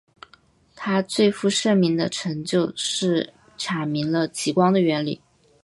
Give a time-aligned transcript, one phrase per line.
[0.75, 5.21] 他最负盛名的成就是阐明了极光的原理。